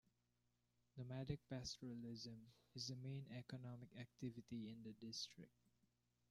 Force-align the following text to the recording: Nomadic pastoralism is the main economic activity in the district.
Nomadic 0.97 1.41
pastoralism 1.47 2.39
is 2.73 2.87
the 2.87 2.95
main 2.95 3.27
economic 3.37 3.95
activity 3.95 4.67
in 4.71 4.81
the 4.81 4.93
district. 4.93 5.51